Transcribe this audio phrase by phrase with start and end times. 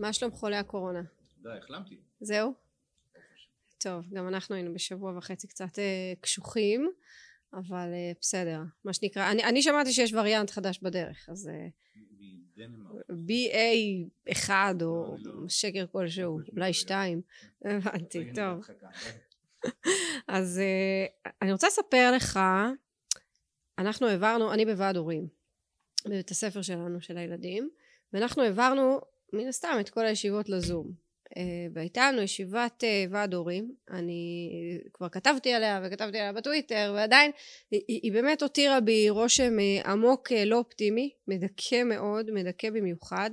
[0.00, 1.02] מה שלום חולי הקורונה?
[1.42, 1.96] די, החלמתי.
[2.20, 2.54] זהו?
[3.78, 6.90] טוב, גם אנחנו היינו בשבוע וחצי קצת אה, קשוחים,
[7.52, 11.68] אבל אה, בסדר, מה שנקרא, אני, אני שמעתי שיש וריאנט חדש בדרך, אז אה,
[12.56, 13.04] מדנמרק.
[13.10, 14.50] BA1
[14.82, 15.48] או לא, לא.
[15.48, 16.72] שקר כלשהו, לא אולי.
[16.72, 17.22] 2,
[17.64, 18.66] הבנתי, טוב.
[20.28, 22.40] אז אה, אני רוצה לספר לך,
[23.78, 25.28] אנחנו העברנו, אני בוועד הורים,
[26.06, 27.70] בבית הספר שלנו, של הילדים,
[28.12, 29.00] ואנחנו העברנו
[29.32, 30.92] מן הסתם את כל הישיבות לזום.
[31.36, 31.42] אה,
[31.74, 34.50] והייתה לנו ישיבת אה, ועד הורים, אני
[34.92, 37.30] כבר כתבתי עליה וכתבתי עליה בטוויטר, ועדיין
[37.70, 43.30] היא, היא באמת הותירה בי רושם אה, עמוק אה, לא אופטימי, מדכא מאוד, מדכא במיוחד.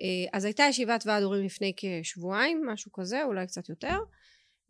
[0.00, 3.98] אה, אז הייתה ישיבת ועד הורים לפני כשבועיים, משהו כזה, אולי קצת יותר.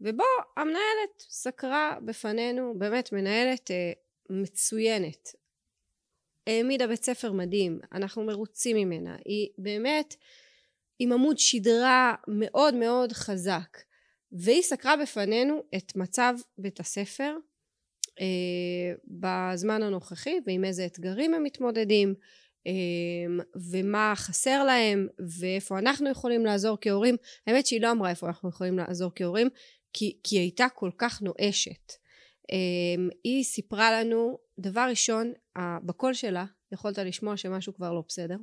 [0.01, 0.24] ובו
[0.57, 3.93] המנהלת סקרה בפנינו, באמת מנהלת אה,
[4.30, 5.29] מצוינת.
[6.47, 10.15] העמידה בית ספר מדהים, אנחנו מרוצים ממנה, היא באמת
[11.03, 13.79] עם עמוד שדרה מאוד מאוד חזק,
[14.33, 17.37] והיא סקרה בפנינו את מצב בית הספר
[18.21, 22.15] אה, בזמן הנוכחי ועם איזה אתגרים הם מתמודדים
[22.67, 22.73] אה,
[23.71, 25.09] ומה חסר להם
[25.41, 29.49] ואיפה אנחנו יכולים לעזור כהורים האמת שהיא לא אמרה איפה אנחנו יכולים לעזור כהורים
[29.93, 31.93] כי, כי היא הייתה כל כך נואשת.
[32.43, 38.37] Um, היא סיפרה לנו, דבר ראשון, בקול שלה יכולת לשמוע שמשהו כבר לא בסדר.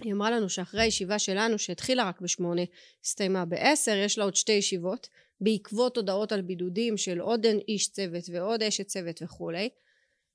[0.00, 2.62] היא אמרה לנו שאחרי הישיבה שלנו שהתחילה רק בשמונה,
[3.04, 5.08] הסתיימה בעשר, יש לה עוד שתי ישיבות,
[5.40, 9.68] בעקבות הודעות על בידודים של עוד איש צוות ועוד אשת צוות וכולי.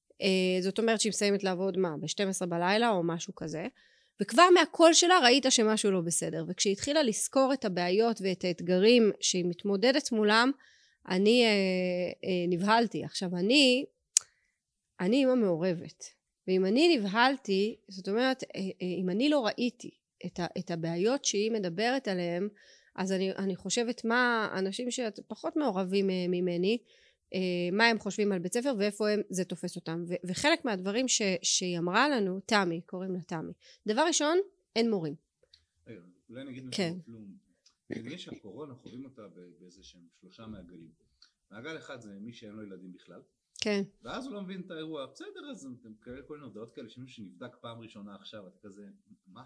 [0.09, 1.95] Uh, זאת אומרת שהיא מסיימת לעבוד מה?
[1.99, 3.67] ב-12 בלילה או משהו כזה.
[4.21, 9.45] וכבר מהקול שלה ראית שמשהו לא בסדר וכשהיא התחילה לסקור את הבעיות ואת האתגרים שהיא
[9.45, 10.51] מתמודדת מולם
[11.09, 11.49] אני אה,
[12.23, 13.85] אה, נבהלתי עכשיו אני
[14.99, 16.18] אני אימא מעורבת
[16.49, 19.89] ואם אני נבהלתי זאת אומרת אה, אה, אם אני לא ראיתי
[20.25, 22.49] את, ה, את הבעיות שהיא מדברת עליהן
[22.95, 26.77] אז אני, אני חושבת מה אנשים שפחות מעורבים אה, ממני
[27.71, 31.21] מה הם חושבים על בית ספר ואיפה הם, זה תופס אותם ו, וחלק מהדברים ש,
[31.41, 33.53] שהיא אמרה לנו תמי קוראים לה תמי
[33.87, 34.37] דבר ראשון
[34.75, 35.15] אין מורים
[35.87, 36.89] רגע, אולי נגיד כן.
[36.91, 37.37] משהו כלום.
[37.89, 39.21] נראה שהקורונה חווים אותה
[39.59, 40.89] באיזה שהם שלושה מעגלים.
[41.51, 43.21] מעגל אחד זה מי שאין לו ילדים בכלל,
[43.61, 46.89] כן ואז הוא לא מבין את האירוע, בסדר אז אתה מקבל כל מיני הודעות כאלה
[46.89, 48.81] שמישהו שנבדק פעם ראשונה עכשיו, אתה כזה,
[49.27, 49.43] מה?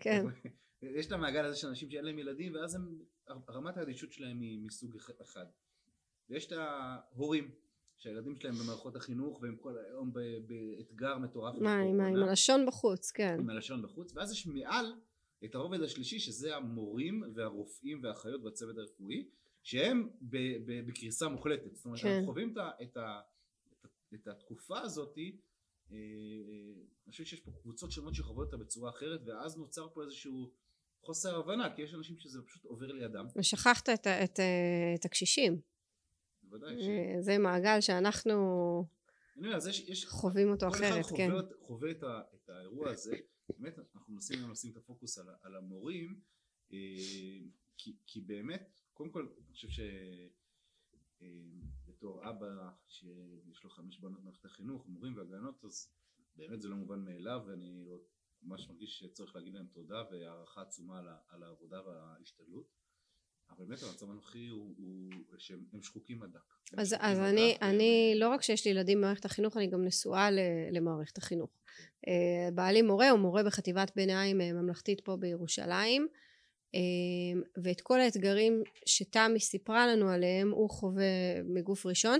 [0.00, 0.24] כן
[0.82, 2.98] יש את המעגל הזה של אנשים שאין להם ילדים ואז הם,
[3.48, 5.46] רמת האדישות שלהם היא מסוג אח- אחד.
[6.30, 7.50] ויש את ההורים
[7.96, 10.12] שהילדים שלהם במערכות החינוך והם כל היום
[10.46, 11.54] באתגר מטורף.
[11.60, 11.80] מה.
[12.08, 14.86] עם הלשון בחוץ כן עם הלשון בחוץ, ואז יש מעל
[15.44, 19.28] את הרובד השלישי שזה המורים והרופאים והאחיות והצוות הרפואי
[19.68, 20.08] שהם
[20.86, 22.08] בקריסה מוחלטת, זאת אומרת כן.
[22.08, 23.20] אנחנו חווים את, ה- את, ה-
[23.72, 25.36] את, ה- את התקופה הזאתי
[25.92, 25.96] אה,
[27.06, 30.52] אני חושב שיש פה קבוצות שונות שחוות אותה בצורה אחרת ואז נוצר פה איזשהו
[31.00, 35.60] חוסר הבנה כי יש אנשים שזה פשוט עובר לידם, ושכחת את, את, אה, את הקשישים.
[36.42, 36.86] בוודאי ש...
[36.88, 38.34] אה, זה מעגל שאנחנו
[39.36, 41.30] אני אומר, אז יש, יש חווים אותו אחרת חווה, כן
[41.60, 43.16] חווה את, ה, את האירוע הזה.
[43.58, 46.20] באמת אנחנו מנסים לשים את הפוקוס על, על המורים
[47.78, 49.68] כי, כי באמת קודם כל אני חושב
[51.18, 52.46] שבתור אבא
[52.88, 55.88] שיש לו חמש בנות במערכת החינוך מורים והגנות אז
[56.36, 57.84] באמת זה לא מובן מאליו ואני
[58.42, 62.66] ממש מרגיש שצריך להגיד להם תודה והערכה עצומה על, על העבודה וההשתדלות
[63.50, 66.54] אבל באמת המצב הנוכחי הוא, הוא שהם הם שחוקים עד דק.
[66.78, 70.30] אז, אז אני, דק, אני לא רק שיש לי ילדים במערכת החינוך אני גם נשואה
[70.30, 70.38] ל-
[70.72, 71.50] למערכת החינוך.
[72.08, 76.27] אה, בעלי מורה הוא מורה בחטיבת ביניים אה, ממלכתית פה בירושלים אה,
[77.62, 82.18] ואת כל האתגרים שתמי סיפרה לנו עליהם הוא חווה מגוף ראשון.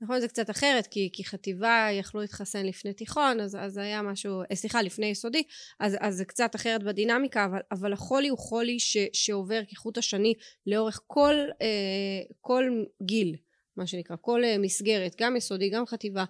[0.00, 4.42] נכון זה קצת אחרת כי, כי חטיבה יכלו להתחסן לפני תיכון אז, אז היה משהו
[4.50, 5.42] אה, סליחה לפני יסודי
[5.80, 10.34] אז, אז זה קצת אחרת בדינמיקה אבל, אבל החולי הוא חולי ש, שעובר כחוט השני
[10.66, 12.64] לאורך כל, אה, כל
[13.02, 13.36] גיל
[13.76, 16.24] מה שנקרא כל אה, מסגרת גם יסודי גם חטיבה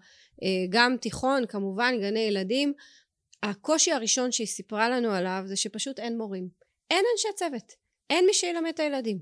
[0.69, 2.72] גם תיכון כמובן גני ילדים.
[3.42, 6.48] הקושי הראשון שהיא סיפרה לנו עליו זה שפשוט אין מורים
[6.91, 7.72] אין אנשי צוות
[8.10, 9.18] אין מי שילמד את הילדים.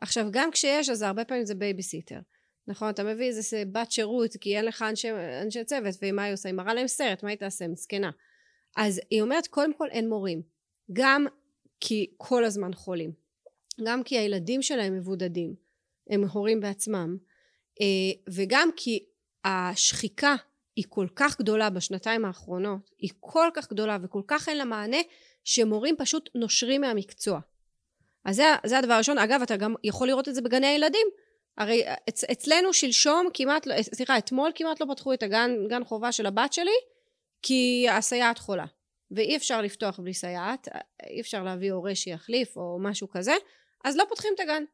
[0.00, 2.18] עכשיו גם כשיש אז הרבה פעמים זה בייביסיטר.
[2.68, 5.08] נכון אתה מביא איזה בת שירות כי אין לך אנשי,
[5.42, 6.48] אנשי צוות ומה היא עושה?
[6.48, 7.68] היא מראה להם סרט מה היא תעשה?
[7.68, 8.10] מסכנה.
[8.76, 10.42] אז היא אומרת קודם כל אין מורים.
[10.92, 11.26] גם
[11.80, 13.12] כי כל הזמן חולים.
[13.84, 15.54] גם כי הילדים שלהם מבודדים
[16.10, 17.16] הם הורים בעצמם
[17.80, 19.04] אה, וגם כי
[19.44, 20.36] השחיקה
[20.76, 24.96] היא כל כך גדולה בשנתיים האחרונות היא כל כך גדולה וכל כך אין לה מענה
[25.44, 27.40] שמורים פשוט נושרים מהמקצוע.
[28.24, 29.18] אז זה, זה הדבר הראשון.
[29.18, 31.06] אגב אתה גם יכול לראות את זה בגני הילדים.
[31.58, 36.12] הרי אצ, אצלנו שלשום כמעט לא סליחה אתמול כמעט לא פתחו את הגן גן חובה
[36.12, 36.76] של הבת שלי
[37.42, 38.64] כי הסייעת חולה.
[39.10, 40.68] ואי אפשר לפתוח בלי סייעת,
[41.06, 43.34] אי אפשר להביא הורה שיחליף או משהו כזה,
[43.84, 44.64] אז לא פותחים את הגן.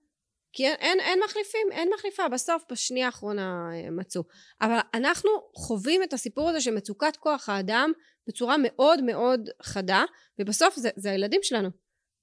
[0.52, 4.22] כי אין, אין, מחליפים, אין מחליפה, בסוף בשנייה האחרונה אה, מצאו.
[4.60, 7.92] אבל אנחנו חווים את הסיפור הזה של מצוקת כוח האדם
[8.26, 10.04] בצורה מאוד מאוד חדה,
[10.38, 11.68] ובסוף זה, זה הילדים שלנו.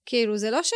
[0.05, 0.73] כאילו זה לא, ש...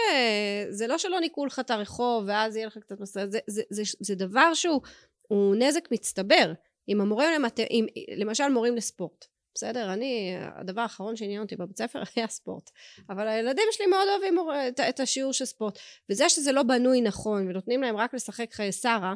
[0.69, 3.83] זה לא שלא ניקו לך את הרחוב ואז יהיה לך קצת מסר, זה, זה, זה,
[3.99, 6.53] זה דבר שהוא נזק מצטבר.
[6.89, 7.59] אם המורים, למת...
[7.59, 7.85] אם,
[8.17, 9.93] למשל מורים לספורט, בסדר?
[9.93, 12.69] אני, הדבר האחרון שעניין אותי בבית ספר היה ספורט.
[13.09, 15.79] אבל הילדים שלי מאוד אוהבים את, את השיעור של ספורט.
[16.09, 19.13] וזה שזה לא בנוי נכון ונותנים להם רק לשחק חיי שרה,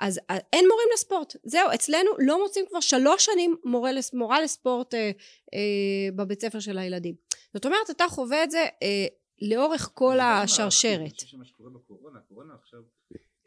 [0.00, 1.36] אז אה, אין מורים לספורט.
[1.44, 5.10] זהו, אצלנו לא מוצאים כבר שלוש שנים מורה, מורה לספורט אה,
[5.54, 7.14] אה, בבית ספר של הילדים.
[7.54, 9.06] זאת אומרת, אתה חווה את זה אה,
[9.42, 11.00] לאורך כל השרשרת.
[11.00, 12.80] אני חושב שמה שקורה בקורונה, הקורונה עכשיו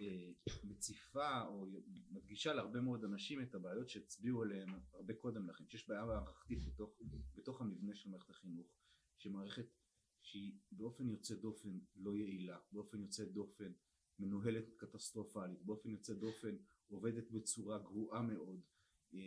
[0.01, 0.05] אה,
[0.63, 1.65] מציפה או
[2.31, 7.01] מדגישה להרבה מאוד אנשים את הבעיות שהצביעו עליהן הרבה קודם לכן, שיש בעיה מערכתית בתוך,
[7.35, 8.67] בתוך המבנה של מערכת החינוך,
[9.17, 9.65] שמערכת
[10.21, 13.71] שהיא באופן יוצא דופן לא יעילה, באופן יוצא דופן
[14.19, 16.55] מנוהלת קטסטרופלית, באופן יוצא דופן
[16.87, 18.61] עובדת בצורה גרועה מאוד,
[19.13, 19.19] אה,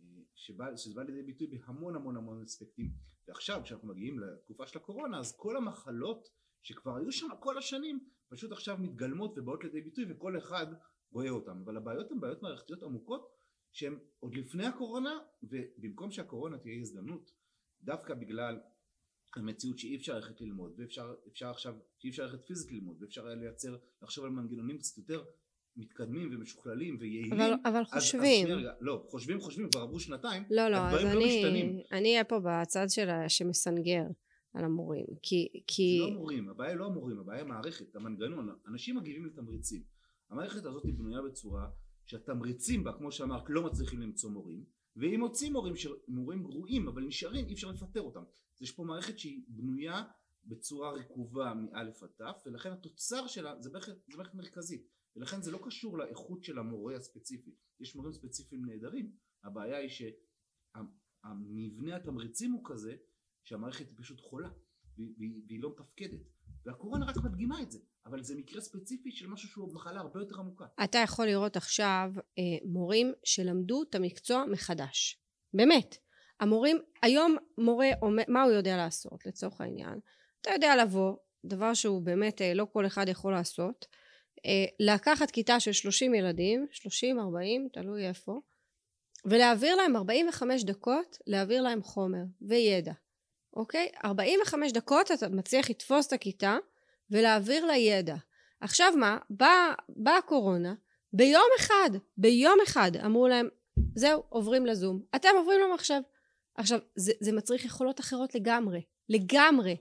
[0.00, 2.92] אה, שבא, שזה בא לידי ביטוי בהמון המון המון אספקטים.
[3.28, 6.28] ועכשיו כשאנחנו מגיעים לתקופה של הקורונה אז כל המחלות
[6.62, 10.66] שכבר היו שם כל השנים פשוט עכשיו מתגלמות ובאות לידי ביטוי וכל אחד
[11.10, 13.36] רואה אותם אבל הבעיות הן בעיות מערכתיות עמוקות
[13.72, 17.30] שהן עוד לפני הקורונה ובמקום שהקורונה תהיה הזדמנות
[17.82, 18.58] דווקא בגלל
[19.36, 23.34] המציאות שאי אפשר ללכת ללמוד ואפשר אפשר עכשיו שאי אפשר ללכת פיזית ללמוד ואפשר היה
[23.34, 25.24] לייצר לחשוב על מנגנונים קצת יותר
[25.76, 30.42] מתקדמים ומשוכללים ויעילים אבל, אבל אז, חושבים אז רגע, לא חושבים חושבים כבר עברו שנתיים
[30.50, 31.80] לא לא אז לא אני משתנים.
[31.92, 34.04] אני אהיה פה בצד של שמסנגר
[34.54, 39.26] על המורים כי כי זה לא המורים הבעיה לא המורים הבעיה המערכת המנגנון אנשים מגיבים
[39.26, 39.82] לתמריצים
[40.30, 41.70] המערכת הזאת היא בנויה בצורה
[42.04, 44.64] שהתמריצים בה כמו שאמרת לא מצליחים למצוא מורים
[44.96, 45.74] ואם מוצאים מורים
[46.08, 48.22] מורים גרועים אבל נשארים אי אפשר לפטר אותם.
[48.56, 50.04] אז יש פה מערכת שהיא בנויה
[50.44, 54.86] בצורה רקובה מאלף עד תף ולכן התוצר שלה זה מערכת, זה מערכת מרכזית.
[55.16, 57.54] ולכן זה לא קשור לאיכות של המורה הספציפי.
[57.80, 59.12] יש מורים ספציפיים נהדרים.
[59.44, 62.96] הבעיה היא שהמבנה התמריצים הוא כזה
[63.44, 64.50] שהמערכת היא פשוט חולה
[64.96, 66.20] והיא, והיא לא מתפקדת.
[66.64, 70.38] והקורונה רק מדגימה את זה אבל זה מקרה ספציפי של משהו שהוא מחלה הרבה יותר
[70.38, 70.64] עמוקה.
[70.84, 75.18] אתה יכול לראות עכשיו אה, מורים שלמדו את המקצוע מחדש.
[75.54, 75.96] באמת.
[76.40, 77.88] המורים היום מורה
[78.28, 80.00] מה הוא יודע לעשות לצורך העניין?
[80.40, 83.86] אתה יודע לבוא דבר שהוא באמת אה, לא כל אחד יכול לעשות
[84.46, 88.40] אה, לקחת כיתה של 30 ילדים 30 40 תלוי איפה
[89.24, 92.92] ולהעביר להם 45 דקות להעביר להם חומר וידע.
[93.52, 93.88] אוקיי?
[94.04, 96.56] 45 דקות אתה מצליח לתפוס את הכיתה
[97.10, 98.16] ולהעביר לה ידע
[98.60, 99.18] עכשיו מה?
[99.30, 100.74] באה בא הקורונה
[101.12, 103.48] ביום אחד ביום אחד אמרו להם
[103.94, 105.02] זהו עוברים לזום.
[105.16, 106.00] אתם עוברים למחשב
[106.54, 106.78] עכשיו.
[106.96, 109.76] זה, זה מצריך יכולות אחרות לגמרי לגמרי.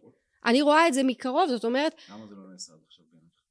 [0.46, 3.42] אני רואה את זה מקרוב זאת אומרת למה זה לא נעשה עד עכשיו באמת?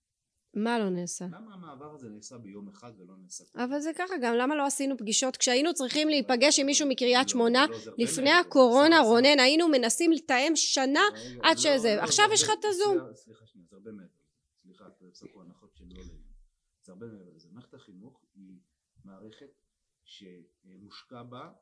[0.55, 1.25] מה לא נעשה?
[1.25, 4.99] למה המעבר הזה נעשה ביום אחד ולא נעשה אבל זה ככה גם למה לא עשינו
[4.99, 5.37] פגישות?
[5.37, 10.53] כשהיינו צריכים להיפגש עם מישהו מקריית לא, שמונה לא, לפני הקורונה רונן היינו מנסים לתאם
[10.57, 11.03] שנה
[11.43, 12.99] עד שזה עכשיו יש לך את הזום.
[13.15, 13.45] סליחה
[13.75, 14.25] זה הרבה מעבר
[14.63, 16.03] סליחה אתה עושה פה הנחות שלא
[16.83, 17.49] זה הרבה מעבר לזה.
[17.53, 18.61] מערכת החינוך היא
[19.05, 19.51] מערכת
[20.05, 21.53] שמושקע בה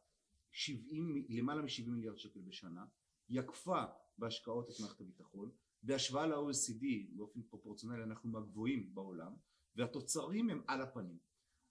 [0.51, 2.87] 70, למעלה מ-70 מיליארד שקל בשנה,
[3.29, 3.85] היא עקפה
[4.19, 5.51] בהשקעות את מערכת הביטחון,
[5.83, 6.85] בהשוואה ל-OECD
[7.17, 9.33] באופן פרופורציונלי אנחנו מהגבוהים בעולם,
[9.77, 11.19] והתוצרים הם על הפנים.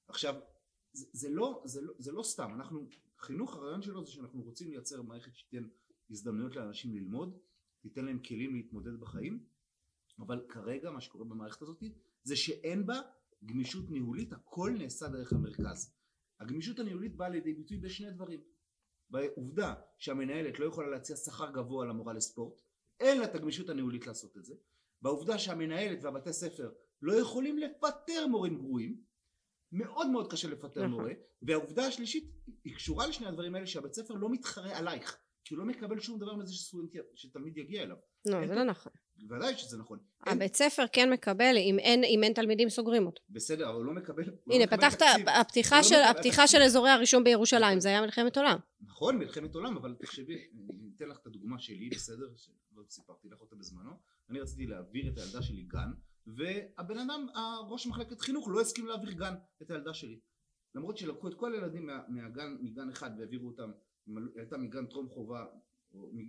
[0.08, 0.36] עכשיו,
[0.94, 2.88] זה, זה, לא, זה, לא, זה לא סתם, אנחנו,
[3.18, 5.68] חינוך הרעיון שלו זה שאנחנו רוצים לייצר מערכת שתיתן
[6.10, 7.38] הזדמנויות לאנשים ללמוד,
[7.82, 9.46] תיתן להם כלים להתמודד בחיים,
[10.20, 11.84] אבל כרגע מה שקורה במערכת הזאת
[12.24, 13.02] זה שאין בה
[13.46, 15.94] גמישות ניהולית, הכל נעשה דרך המרכז.
[16.40, 18.42] הגמישות הניהולית באה לידי ביטוי בשני דברים.
[19.10, 22.62] בעובדה שהמנהלת לא יכולה להציע שכר גבוה למורה לספורט,
[23.00, 24.56] אין לה את הגמישות הניהולית לעשות את זה,
[25.02, 29.04] בעובדה שהמנהלת והבתי ספר לא יכולים לפטר מורים גרועים,
[29.72, 30.92] מאוד מאוד קשה לפטר נכון.
[30.92, 32.32] מורה, והעובדה השלישית
[32.64, 36.20] היא קשורה לשני הדברים האלה שהבית ספר לא מתחרה עלייך, כי הוא לא מקבל שום
[36.20, 36.54] דבר מזה
[37.16, 37.98] שתלמיד יגיע אליו.
[38.26, 38.92] לא, זה לא נכון.
[39.22, 40.00] בוודאי שזה נכון.
[40.26, 43.22] הבית ספר כן מקבל, אם אין, אם אין תלמידים סוגרים אותו.
[43.30, 44.24] בסדר, אבל הוא לא מקבל...
[44.48, 48.58] הנה, לא פתחת, הפתיחה, לא של, הפתיחה של אזורי הרישום בירושלים, זה היה מלחמת עולם.
[48.82, 50.48] נכון, מלחמת עולם, אבל תחשבי,
[50.80, 52.26] אני אתן לך את הדוגמה שלי, בסדר?
[52.36, 53.92] שלא סיפרתי לך אותה בזמנו.
[54.30, 55.92] אני רציתי להעביר את הילדה שלי גן,
[56.28, 60.20] והבן אדם, הראש מחלקת חינוך, לא הסכים להעביר גן את הילדה שלי.
[60.76, 63.72] למרות שלקחו את כל הילדים מהגן, מגן אחד והעבירו אותם,
[64.36, 65.46] הייתה מגן טרום חובה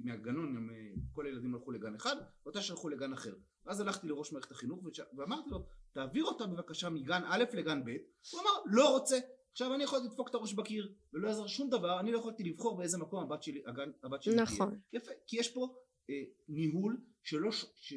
[0.05, 0.69] מהגנון
[1.13, 3.35] כל הילדים הלכו לגן אחד ואותה שלחו לגן אחר.
[3.67, 4.81] ואז הלכתי לראש מערכת החינוך
[5.17, 7.89] ואמרתי לו תעביר אותה בבקשה מגן א' לגן ב'
[8.33, 9.19] הוא אמר לא רוצה.
[9.53, 12.77] עכשיו אני יכולתי לדפוק את הראש בקיר ולא יעזר שום דבר אני לא יכולתי לבחור
[12.77, 14.69] באיזה מקום הבת שלי, הגן, הבת שלי נכון.
[14.69, 15.77] תהיה יפה כי יש פה
[16.11, 16.15] אה,
[16.49, 17.95] ניהול שלא ש...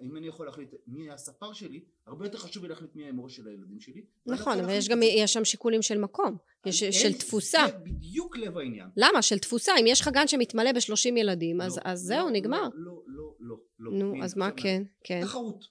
[0.00, 3.30] אם אני יכול להחליט מי יהיה הספר שלי הרבה יותר חשוב לי להחליט מי המורה
[3.30, 5.00] של הילדים שלי נכון, אבל יש גם.
[5.02, 6.36] יש שם שיקולים של מקום,
[6.66, 7.58] יש אין- של תפוסה.
[7.70, 9.22] זה בדיוק לב העניין למה?
[9.22, 9.72] של תפוסה.
[9.80, 12.62] אם יש לך גן שמתמלא ב-30 ילדים, אז לא, אז לא, זהו, לא, נגמר.
[12.74, 14.82] לא לא לא לא נו, אז מה כן?
[15.04, 15.20] כן.
[15.22, 15.64] תחרות.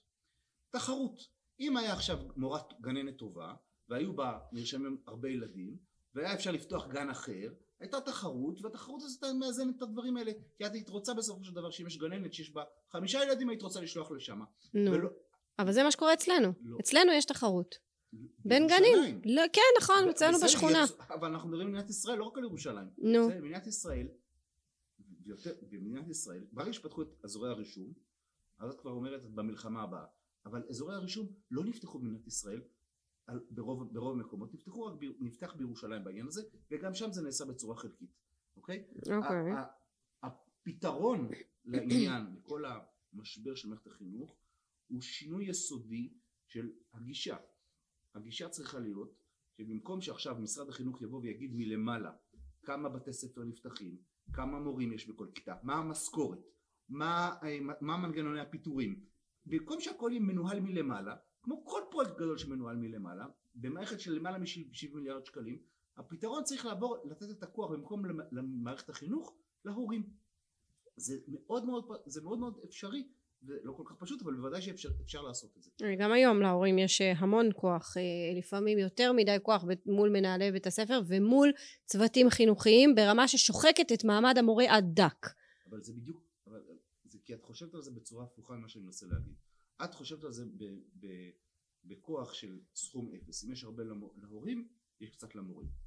[0.72, 1.18] תחרות.
[1.60, 3.52] אם היה עכשיו מורת גננת טובה,
[3.88, 5.76] והיו בה נרשמים הרבה ילדים,
[6.14, 7.48] והיה אפשר לפתוח גן אחר,
[7.80, 10.32] הייתה תחרות, והתחרות הזאת מאזנת את הדברים האלה.
[10.56, 13.62] כי את היית רוצה בסופו של דבר שאם יש גננת שיש בה חמישה ילדים, היית
[13.62, 14.40] רוצה לשלוח לשם.
[14.74, 14.92] נו.
[14.92, 15.08] ולא-
[15.58, 16.52] אבל זה מה שקורה אצלנו.
[16.64, 16.76] לא.
[16.80, 17.74] אצלנו יש תחרות.
[18.44, 18.66] בין.
[18.66, 19.20] גנים.
[19.24, 20.82] לא, כן, נכון, אצלנו בשכונה.
[20.84, 22.88] יש- אבל אנחנו מדברים על מדינת ישראל, לא רק על ירושלים.
[22.98, 23.26] נו.
[23.28, 24.08] בסדר, במדינת ישראל,
[25.26, 27.92] ויותר- במדינת ישראל, ברגע שפתחו את אזורי הרישום,
[28.58, 30.04] אז את כבר אומרת במלחמה הבאה,
[30.46, 32.60] אבל אזורי הרישום לא נפתחו במדינת ישראל,
[33.50, 38.10] ברוב, ברוב המקומות, נפתחו רק, נפתח בירושלים בעניין הזה, וגם שם זה נעשה בצורה חלקית,
[38.56, 38.84] אוקיי?
[39.16, 39.52] אוקיי.
[40.22, 41.28] הפתרון
[41.64, 42.64] לעניין, לכל
[43.12, 44.36] המשבר של מערכת החינוך,
[44.88, 46.12] הוא שינוי יסודי
[46.46, 47.36] של הגישה.
[48.14, 49.14] הגישה צריכה להיות
[49.56, 52.12] שבמקום שעכשיו משרד החינוך יבוא ויגיד מלמעלה
[52.62, 53.96] כמה בתי ספר נפתחים,
[54.32, 56.38] כמה מורים יש בכל כיתה, מה המשכורת,
[56.88, 59.04] מה, אה, מה מנגנוני הפיטורים,
[59.46, 64.94] במקום שהכל יהיה מנוהל מלמעלה, כמו כל פרויקט גדול שמנוהל מלמעלה, במערכת של למעלה מ-70
[64.94, 65.58] מיליארד שקלים,
[65.96, 69.34] הפתרון צריך לעבור, לתת את הכוח במקום למ- למערכת החינוך,
[69.64, 70.10] להורים.
[70.96, 73.08] זה מאוד מאוד, זה מאוד מאוד אפשרי,
[73.42, 75.70] זה לא כל כך פשוט, אבל בוודאי שאפשר אפשר לעשות את זה.
[75.98, 78.02] גם היום להורים יש אה, המון כוח, אה,
[78.38, 81.52] לפעמים יותר מדי כוח מול מנהלי בית הספר ומול
[81.84, 85.26] צוותים חינוכיים ברמה ששוחקת את מעמד המורה עד דק.
[85.70, 86.60] אבל זה בדיוק, אבל
[87.04, 89.34] זה כי את חושבת על זה בצורה הפוכה ממה שאני מנסה להגיד.
[89.84, 90.64] את חושבת על זה ב,
[91.00, 91.06] ב,
[91.84, 93.44] בכוח של סכום אפס.
[93.44, 94.68] אם יש הרבה למו- להורים,
[95.00, 95.84] יש קצת למורים.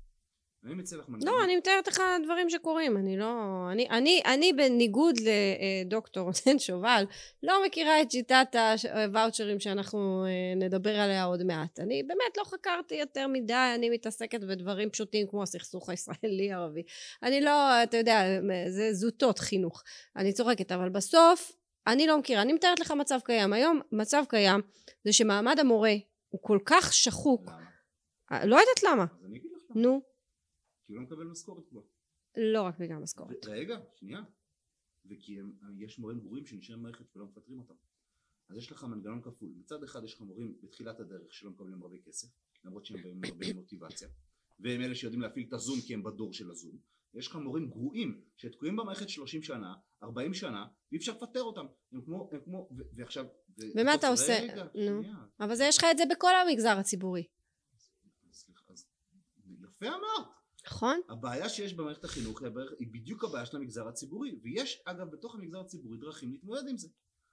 [0.63, 1.33] אני מציע לך מנגנון.
[1.33, 3.41] לא, אני מתארת לך דברים שקורים, אני לא...
[3.71, 7.05] אני, אני, אני בניגוד לדוקטור רונן שובל,
[7.43, 8.55] לא מכירה את שיטת
[8.93, 11.79] הוואוצ'רים שאנחנו אה, נדבר עליה עוד מעט.
[11.79, 16.83] אני באמת לא חקרתי יותר מדי, אני מתעסקת בדברים פשוטים כמו הסכסוך הישראלי-ערבי.
[17.23, 18.21] אני לא, אתה יודע,
[18.69, 19.83] זה זוטות חינוך.
[20.15, 21.51] אני צוחקת, אבל בסוף,
[21.87, 22.41] אני לא מכירה.
[22.41, 23.53] אני מתארת לך מצב קיים.
[23.53, 24.61] היום, מצב קיים
[25.03, 25.93] זה שמעמד המורה
[26.29, 27.41] הוא כל כך שחוק.
[27.47, 27.67] למה?
[28.31, 29.05] אה, לא יודעת למה.
[29.19, 29.61] אז אני אגיד לך.
[29.75, 30.01] נו,
[30.85, 31.81] כי הוא לא מקבל משכורת כבר.
[32.37, 33.45] לא רק בגלל משכורת.
[33.45, 34.21] רגע, שנייה.
[35.05, 37.73] וכי הם, יש מורים גרועים שנשארים במערכת ולא מפטרים אותם.
[38.49, 39.53] אז יש לך מנגנון כפול.
[39.57, 42.27] מצד אחד יש לך מורים בתחילת הדרך שלא מקבלים הרבה כסף,
[42.63, 44.07] למרות שהם באים הרבה מוטיבציה,
[44.59, 46.77] והם אלה שיודעים להפעיל את הזום כי הם בדור של הזום.
[47.13, 49.73] ויש לך מורים גרועים שתקועים במערכת 30 שנה,
[50.03, 51.65] 40 שנה, ואי אפשר לפטר אותם.
[51.91, 53.25] הם כמו, הם כמו, ו- ועכשיו...
[53.59, 54.39] ו- ומה אתה עושה?
[54.41, 55.03] רגע, נו.
[55.03, 55.15] שנייה.
[55.39, 57.23] אבל זה יש לך את זה בכל המגזר הציבורי,
[58.31, 58.85] סליחה, אז
[59.61, 60.27] יפה אמרת.
[60.67, 60.99] נכון?
[61.09, 62.41] הבעיה שיש במערכת החינוך
[62.79, 66.87] היא בדיוק הבעיה של המגזר הציבורי ויש אגב בתוך המגזר הציבורי דרכים להתמודד עם זה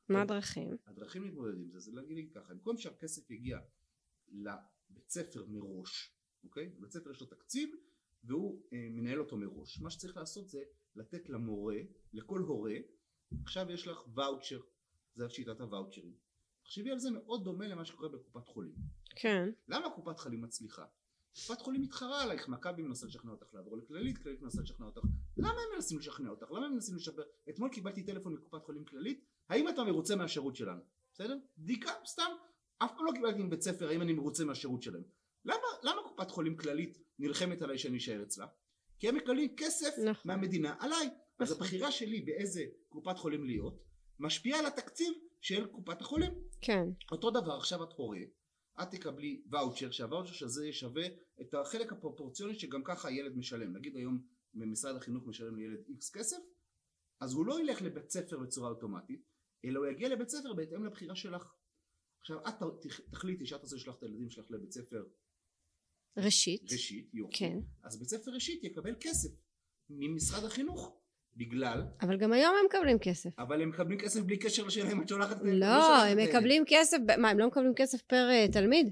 [0.08, 0.76] מה הדרכים?
[0.86, 3.58] הדרכים להתמודד עם זה זה להגיד לי ככה במקום שהכסף יגיע
[4.28, 6.14] לבית ספר מראש
[6.44, 6.68] אוקיי?
[6.78, 7.70] בית ספר יש לו תקציב
[8.24, 10.62] והוא אה, מנהל אותו מראש מה שצריך לעשות זה
[10.96, 11.76] לתת למורה
[12.12, 12.74] לכל הורה
[13.42, 14.60] עכשיו יש לך ואוצ'ר
[15.14, 16.14] זה שיטת הוואוצ'רים
[16.62, 18.74] תחשבי על זה מאוד דומה למה שקורה בקופת חולים
[19.16, 19.50] כן.
[19.68, 20.84] למה קופת חולים מצליחה?
[21.34, 25.00] קופת חולים מתחרה עלייך, מכבי מנסה לשכנע אותך לעבור לכללית, כללית מנסה לשכנע אותך.
[25.36, 26.50] למה הם מנסים לשכנע אותך?
[26.50, 27.22] למה הם מנסים לשפר?
[27.48, 30.80] אתמול קיבלתי טלפון מקופת חולים כללית, האם אתה מרוצה מהשירות שלנו?
[31.14, 31.38] בסדר?
[31.58, 32.30] בדיקה, סתם.
[32.78, 35.02] אף פעם לא קיבלתי מבית ספר האם אני מרוצה מהשירות שלהם.
[35.44, 38.46] למה, למה קופת חולים כללית נלחמת עליי שאני אשאר אצלה?
[38.98, 40.32] כי הם מקבלים כסף נכון.
[40.32, 41.08] מהמדינה עליי.
[41.38, 41.62] אז נכון.
[41.62, 43.84] הבחירה שלי באיזה קופת חולים להיות,
[44.18, 46.32] משפיעה על התקציב של קופת החולים.
[46.60, 46.84] כן.
[47.12, 48.18] אותו דבר עכשיו את הורה
[48.82, 51.06] את תקבלי ואוצ'ר שהוואוצ'ר הזה שווה
[51.40, 56.36] את החלק הפרופורציוני שגם ככה הילד משלם נגיד היום משרד החינוך משלם לילד איקס כסף
[57.20, 59.22] אז הוא לא ילך לבית ספר בצורה אוטומטית
[59.64, 61.52] אלא הוא יגיע לבית ספר בהתאם לבחירה שלך
[62.20, 65.04] עכשיו את תח- תחליטי שאת רוצה לשלוח את הילדים שלך לבית ספר
[66.16, 66.72] ראשית.
[66.72, 67.58] ראשית יופי כן.
[67.84, 69.28] אז בית ספר ראשית יקבל כסף
[69.90, 70.96] ממשרד החינוך
[71.36, 73.38] בגלל אבל גם היום הם מקבלים כסף.
[73.38, 76.18] אבל הם מקבלים כסף בלי קשר לשאלה אם את שולחת לא, הם.
[76.18, 78.90] מקבלים כסף, מה, הם לא מקבלים כסף פר אה, תלמיד?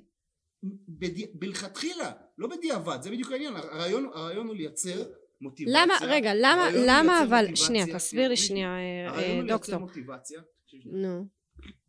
[1.40, 5.82] מלכתחילה, לא בדיעבד, זה בדיוק העניין, הרעיון, הרעיון הוא לייצר מוטיבציה.
[5.82, 9.56] למה, רגע, למה, הרעיון למה אבל, שנייה, תסביר לי שנייה, אה, הרעיון אה, הוא לייצר
[9.56, 9.78] דוקטור.
[9.78, 10.40] מוטיבציה.
[10.84, 11.28] נו,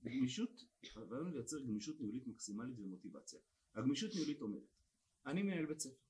[0.04, 0.50] גמישות,
[0.96, 3.40] הרעיון הוא לייצר גמישות ניהולית מקסימלית ומוטיבציה.
[3.76, 4.73] הגמישות ניהולית אומרת,
[5.26, 6.04] אני מנהל בית ספר.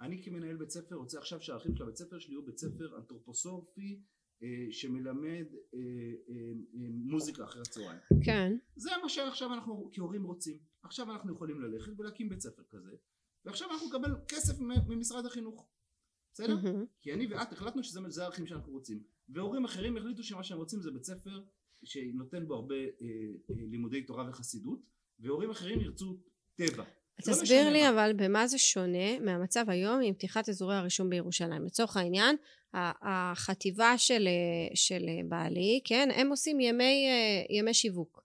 [0.00, 4.02] אני כמנהל בית ספר רוצה עכשיו שהערכים של הבית ספר שלי יהיו בית ספר אנתרופוסופי
[4.42, 5.78] אה, שמלמד אה,
[6.28, 6.34] אה,
[6.74, 8.00] אה, מוזיקה אחרי הצהריים.
[8.24, 8.56] כן.
[8.76, 10.58] זה מה שעכשיו אנחנו כהורים רוצים.
[10.82, 12.96] עכשיו אנחנו יכולים ללכת ולהקים בית ספר כזה
[13.44, 15.68] ועכשיו אנחנו נקבל כסף ממשרד החינוך
[16.32, 16.56] בסדר?
[16.56, 16.84] מהמם.
[17.00, 20.80] כי אני ואת החלטנו שזה זה הערכים שאנחנו רוצים והורים אחרים החליטו שמה שהם רוצים
[20.80, 21.42] זה בית ספר
[21.84, 22.90] שנותן בו הרבה אה,
[23.50, 24.80] אה, לימודי תורה וחסידות
[25.18, 26.20] והורים אחרים ירצו
[26.54, 26.84] טבע
[27.22, 27.90] תסביר משנה לי מה.
[27.90, 31.64] אבל במה זה שונה מהמצב היום עם פתיחת אזורי הרישום בירושלים.
[31.64, 32.36] לצורך העניין,
[32.74, 34.28] החטיבה של,
[34.74, 38.22] של בעלי, כן, הם עושים ימי, אה, ימי שיווק.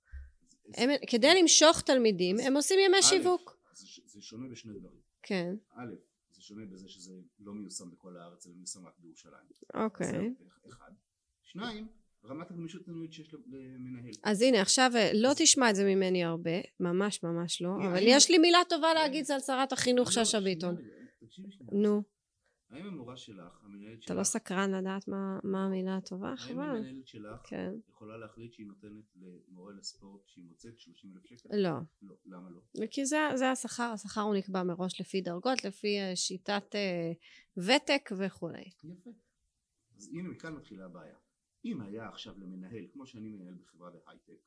[0.77, 3.57] הם, כדי למשוך תלמידים, הם עושים ימי א', שיווק.
[3.73, 5.93] זה, זה שונה בשני דברים כן, א',
[6.31, 10.11] זה שונה בזה שזה לא מיושם בכל הארץ אלא מיושם רק בירושלים אוקיי.
[10.11, 10.91] זה אחד
[11.43, 11.87] שניים
[12.25, 16.51] רמת הגמישות הניהולית שיש למנהל אז הנה, עכשיו אה, לא תשמע את זה ממני הרבה,
[16.79, 20.07] ממש ממש לא, אה, אבל האם- יש לי מילה טובה להגיד זה על שרת החינוך
[20.07, 20.75] לא, שאשא ביטון.
[21.71, 22.03] נו,
[22.69, 25.07] האם המורה שלך, המנהלת אתה לא שלך, סקרן לדעת
[25.43, 26.27] מה- המילה הטובה?
[26.27, 26.59] האם חבל.
[26.63, 27.71] המנהלת שלך כן.
[27.89, 31.49] יכולה להחליט שהיא נותנת למורה לספורט שהיא מוצאת 30 אלף שקל?
[31.57, 31.69] לא.
[32.01, 32.85] לא, למה לא?
[32.91, 33.17] כי זה,
[33.51, 37.11] השכר, השכר הוא נקבע מראש לפי דרגות, לפי אה, שיטת אה,
[37.57, 38.63] ותק וכולי.
[38.83, 39.09] יפה.
[39.97, 41.15] אז הנה מכאן מתחילה הבעיה.
[41.65, 44.41] אם היה עכשיו למנהל, כמו שאני מנהל בחברה בהייטק,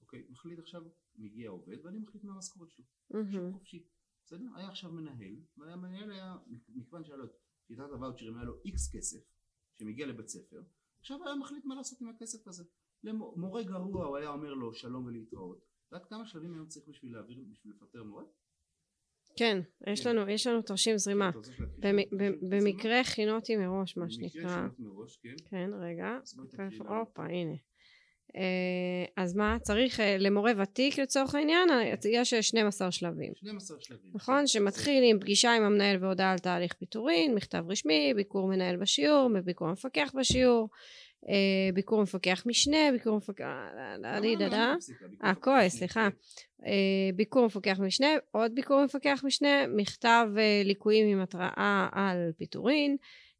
[0.00, 0.82] אוקיי, מחליט עכשיו,
[1.14, 2.84] מגיע עובד ואני מחליט מה המשכורת שלו.
[3.32, 3.86] שוק חופשי.
[4.24, 4.46] בסדר?
[4.54, 6.36] היה עכשיו מנהל, והמנהל היה,
[6.68, 7.30] מכיוון שהיה לו את
[7.66, 9.20] שיטת הוואוצ'רים, היה לו איקס כסף,
[9.74, 10.62] שמגיע לבית ספר,
[11.00, 12.64] עכשיו היה מחליט מה לעשות עם הכסף הזה.
[13.02, 15.58] למורה גרוע הוא היה אומר לו שלום ולהתראות.
[15.58, 18.24] את יודעת כמה שלבים היום צריך בשביל להעביר, בשביל לפטר מורה?
[19.36, 20.16] כן, יש כן.
[20.16, 21.30] לנו, יש לנו תרשים זרימה.
[22.50, 24.10] במקרה הכינותי מראש, מה?
[24.10, 24.42] שנקרא.
[24.42, 25.34] במקרה מראש, כן.
[25.50, 26.18] כן, רגע.
[26.88, 27.54] הופה, הנה.
[28.36, 33.32] אה, אז מה, צריך אה, למורה ותיק לצורך העניין, אה, יש אה, 12 שלבים.
[33.36, 34.10] 12 שלבים.
[34.14, 34.46] נכון?
[34.46, 39.68] שמתחיל עם פגישה עם המנהל והודעה על תהליך פיטורין, מכתב רשמי, ביקור מנהל בשיעור, ביקור
[39.68, 40.68] המפקח בשיעור,
[41.74, 43.44] ביקור מפקח משנה, ביקור מפקח...
[43.44, 43.96] אה,
[45.22, 46.08] משנה, סליחה.
[46.10, 46.42] כן.
[46.66, 52.96] אה, ביקור מפקח משנה, עוד ביקור מפקח משנה, מכתב אה, ליקויים עם התראה על פיטורין,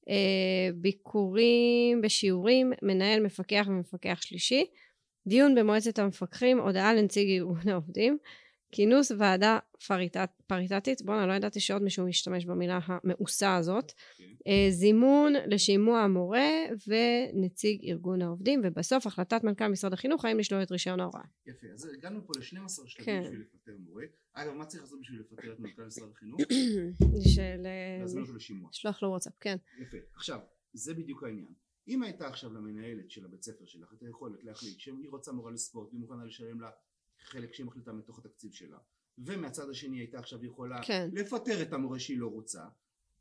[0.09, 4.65] אה, ביקורים בשיעורים, מנהל מפקח ומפקח שלישי,
[5.27, 8.18] דיון במועצת המפקחים, הודעה לנציג ארגון העובדים,
[8.73, 14.25] כינוס ועדה פריטט, פריטטית, בואו'נה לא ידעתי שעוד מישהו משתמש במילה המאוסה הזאת, כן.
[14.47, 16.51] אה, זימון לשימוע המורה
[16.87, 21.25] ונציג ארגון העובדים ובסוף החלטת מנכ"ל משרד החינוך האם לשלול את רישיון ההוראה.
[21.47, 23.21] יפה, אז הגענו פה ל-12 שלבים כן.
[23.25, 24.05] בשביל לפטר מורה.
[24.33, 26.41] אגב, מה צריך לעשות בשביל לפטר את מנכ"ל משרד החינוך?
[27.35, 28.71] של אה, להזמין אותו לשימוע.
[28.73, 29.57] לשלוח לו וואטסאפ, כן.
[29.83, 29.97] יפה.
[30.15, 30.39] עכשיו,
[30.73, 31.55] זה בדיוק העניין.
[31.89, 35.89] אם הייתה עכשיו למנהלת של הבית ספר שלך את היכולת להחליט שהיא רוצה מורה לספורט
[35.89, 36.71] והיא מוכנה לשלם לה
[37.25, 38.79] חלק שהיא מחליטה מתוך התקציב שלה.
[39.19, 41.11] ומהצד השני הייתה עכשיו יכולה כן.
[41.13, 42.65] לפטר את המורה שהיא לא רוצה.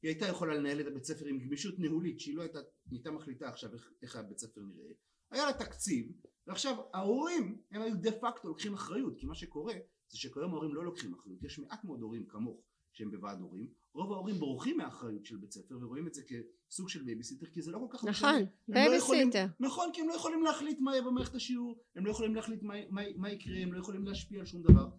[0.02, 3.12] היא הייתה יכולה לנהל את הבית ספר עם גמישות ניהולית שהיא לא הייתה, היא הייתה
[3.12, 4.94] מחליטה עכשיו איך, איך הבית ספר נראה.
[5.32, 6.12] היה לה תקציב
[6.48, 9.74] ועכשיו ההורים הם היו דה פקטו לוקחים אחריות כי מה שקורה
[10.10, 11.44] זה שכיום ההורים לא לוקחים אחריות.
[11.44, 12.62] יש מעט מאוד הורים כמוך
[12.94, 17.04] שהם בוועד הורים רוב ההורים בורחים מהאחריות של בית ספר ורואים את זה כסוג של
[17.04, 19.46] בייביסיטר כי זה לא כל כך נכון, לא בייביסיטר.
[19.60, 22.74] נכון כי הם לא יכולים להחליט מה יהיה במערכת השיעור הם לא יכולים להחליט מה,
[22.90, 24.90] מה, מה יקרה הם לא יכולים להשפיע על שום דבר.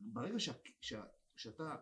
[0.00, 1.02] ברגע שה, שה,
[1.36, 1.76] שאתה,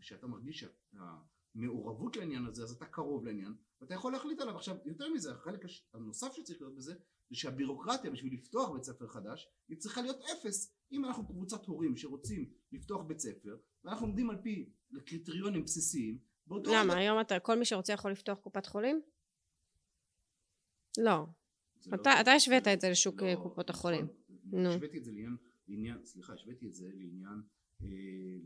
[0.00, 4.56] שאתה מרגיש שהמעורבות לעניין הזה אז אתה קרוב לעניין ואתה יכול להחליט עליו.
[4.56, 5.60] עכשיו יותר מזה החלק
[5.94, 6.94] הנוסף שצריך להיות בזה
[7.30, 11.96] זה שהבירוקרטיה בשביל לפתוח בית ספר חדש היא צריכה להיות אפס אם אנחנו קבוצת הורים
[11.96, 14.72] שרוצים לפתוח בית ספר ואנחנו עומדים על פי
[15.06, 16.82] קריטריונים בסיסיים באותו למה?
[16.92, 19.02] רגע- היום אתה, כל מי שרוצה יכול לפתוח קופת חולים?
[20.98, 21.26] לא.
[21.86, 23.74] לא- אתה- אתה השווית את זה לשוק, לא, אה, קופות נכון.
[23.94, 24.06] החולים.
[24.44, 24.68] נו.
[24.68, 25.36] השוויתי את זה לעניין,
[25.68, 27.42] לעניין, סליחה, השוויתי את זה לעניין,
[27.82, 27.86] אה,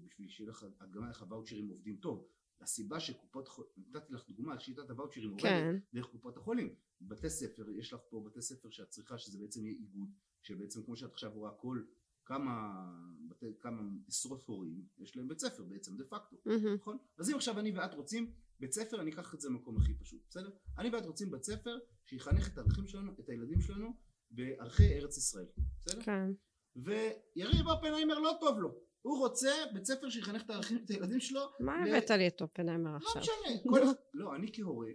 [0.07, 2.27] בשביל שיהיה לך, הדגמה איך הוואוצ'רים עובדים טוב.
[2.61, 5.77] הסיבה שקופות חולים, נתתי לך דוגמה על שיטת הוואוצ'רים עובדת כן.
[5.95, 6.75] דרך קופות החולים.
[7.01, 10.09] בתי ספר, יש לך פה בתי ספר שאת צריכה שזה בעצם יהיה איגוד,
[10.43, 11.83] שבעצם כמו שאת עכשיו רואה כל
[12.25, 12.85] כמה,
[13.29, 16.37] בתי, כמה עשרות הורים, יש להם בית ספר בעצם דה פקטו.
[16.47, 16.75] מהמם.
[16.75, 16.99] נכון?
[17.19, 20.21] אז אם עכשיו אני ואת רוצים בית ספר, אני אקח את זה למקום הכי פשוט,
[20.31, 20.51] בסדר?
[20.79, 23.97] אני ואת רוצים בית ספר שיחנך את הערכים שלנו, את הילדים שלנו,
[24.31, 25.47] בערכי ארץ ישראל,
[25.81, 26.03] בסדר?
[26.03, 26.31] כן.
[26.77, 31.41] ויריב אופנהיימר לא טוב לו, הוא רוצה בית ספר שיחנך את הערכים, את הילדים שלו,
[31.61, 33.23] מה ל- הבאת לי את אופנהיימר לא עכשיו?
[33.23, 33.81] משנה, כל...
[34.15, 34.89] לא, אני כהורה,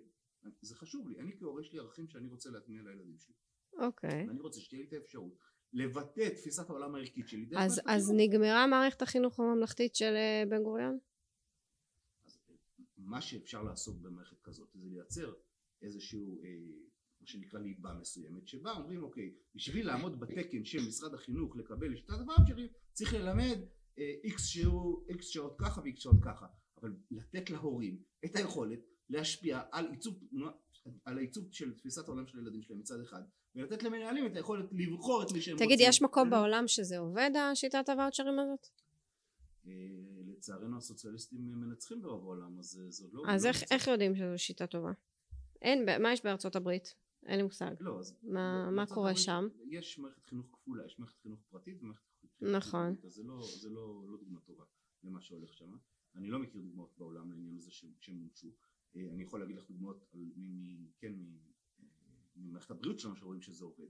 [0.61, 3.35] זה חשוב לי, אני כהורה יש לי ערכים שאני רוצה להטמיע לילדים שלי,
[3.77, 4.25] אוקיי.
[4.27, 5.37] ואני רוצה שתהיה לי את האפשרות
[5.73, 8.21] לבטא את תפיסת העולם הערכית שלי אז, אז החינוך.
[8.21, 10.99] נגמרה מערכת החינוך הממלכתית של אה, בן גוריון?
[12.25, 12.39] אז
[12.97, 15.33] מה שאפשר לעשות במערכת כזאת זה לייצר
[15.81, 16.49] איזשהו אה,
[17.21, 22.09] מה שנקרא ליבה מסוימת שבה אומרים אוקיי בשביל לעמוד בתקן של משרד החינוך לקבל שיטת
[22.09, 23.57] הוואוצ'רים צריך ללמד
[23.99, 26.47] אה, איקס שהוא איקס שעות ככה ואיקס שעות ככה
[26.81, 28.79] אבל לתת להורים את היכולת
[29.09, 30.23] להשפיע על עיצוב
[31.05, 33.21] על העיצוב של תפיסת העולם של הילדים שלהם מצד אחד
[33.55, 36.97] ולתת למנהלים את היכולת לבחור את מי שהם תגיד, רוצים יש מקום ולא- בעולם שזה
[36.97, 38.67] עובד, השיטת הוואוצ'רים הזאת?
[39.67, 39.71] אה,
[40.25, 43.23] לצערנו הסוציאליסטים מנצחים ברוב העולם, אז אה, זה עוד לא...
[43.27, 43.63] אז לא איך.
[43.71, 44.91] איך יודעים שזו שיטה טובה?
[45.61, 46.95] אין, מה יש בארצות הברית?
[47.25, 47.71] אין לי מושג.
[47.79, 48.15] לא, אז...
[48.23, 49.47] מה- לא, מה קורה הברית שם?
[49.69, 52.01] יש מערכת חינוך כפולה, יש מערכת חינוך פרטית ומערכת
[52.39, 52.85] חינוך נכון.
[52.95, 54.63] ציבורית, אז זה לא, זה לא, לא דוגמה טובה
[55.03, 55.71] למה שהולך שם.
[56.15, 58.47] אני לא מכיר דוגמאות בעולם לעניין הזה ש- שמומשו.
[58.95, 60.15] אה, אני יכול להגיד לך דוגמאות
[60.99, 61.85] כן, אה,
[62.35, 63.87] ממערכת הבריאות שלנו שרואים שזה עובד.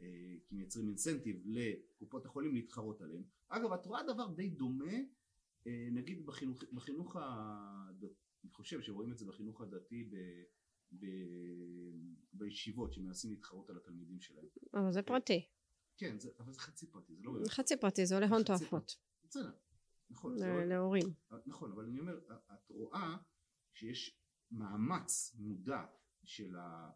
[0.00, 3.22] אה, כי מייצרים אינסנטיב לקופות החולים להתחרות עליהם.
[3.48, 4.92] אגב, את רואה דבר די דומה,
[5.92, 10.16] נגיד בחינוך, בחינוך הדתי, אני חושב שרואים את זה בחינוך הדתי ב,
[10.92, 11.06] ב,
[12.32, 14.46] בישיבות שמנסים להתחרות על התלמידים שלהם.
[14.74, 15.46] אבל זה פרטי.
[15.96, 17.32] כן, זה, אבל זה חצי פרטי, זה לא.
[17.48, 18.96] חצי פרטי, זה עולה הון תועפות.
[19.24, 19.50] בסדר,
[20.10, 21.06] נכון, לא- להורים.
[21.46, 22.18] נכון, אבל אני אומר,
[22.54, 23.16] את רואה
[23.72, 24.19] שיש
[24.50, 25.84] מאמץ מודע
[26.24, 26.90] של אה,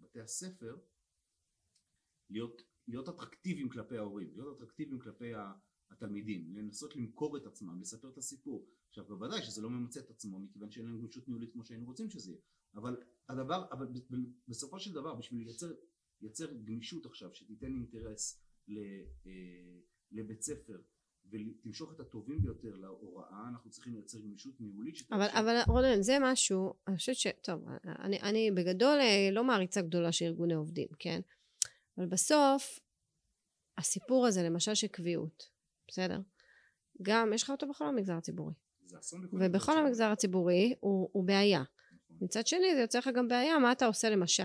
[0.00, 0.76] בתי הספר
[2.30, 5.32] להיות, להיות אטרקטיביים כלפי ההורים, להיות אטרקטיביים כלפי
[5.90, 8.68] התלמידים, לנסות למכור את עצמם, לספר את הסיפור.
[8.88, 12.10] עכשיו בוודאי שזה לא ממצה את עצמו מכיוון שאין להם גמישות ניהולית כמו שהיינו רוצים
[12.10, 12.40] שזה יהיה,
[12.74, 12.96] אבל
[13.28, 13.86] הדבר, אבל
[14.48, 15.72] בסופו של דבר בשביל לייצר,
[16.20, 18.78] לייצר גמישות עכשיו שתיתן אינטרס ל,
[19.26, 19.80] אה,
[20.12, 20.82] לבית ספר
[21.30, 26.74] ותמשוך את הטובים ביותר להוראה אנחנו צריכים לייצר גמישות ניהולית אבל, אבל רונן, זה משהו,
[26.88, 27.26] אני חושבת ש...
[27.42, 31.20] טוב, אני, אני בגדול אה, לא מעריצה גדולה של ארגוני עובדים, כן?
[31.98, 32.78] אבל בסוף,
[33.78, 35.48] הסיפור הזה, למשל של קביעות,
[35.88, 36.20] בסדר?
[37.02, 38.54] גם, יש לך אותו בכל המגזר הציבורי.
[38.86, 39.80] זה אסון לכל ובכל המגזר.
[39.80, 41.62] המגזר הציבורי הוא, הוא בעיה.
[41.62, 42.16] נכון.
[42.20, 44.42] מצד שני זה יוצר לך גם בעיה מה אתה עושה למשל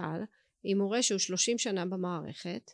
[0.63, 2.71] עם מורה שהוא 30 שנה במערכת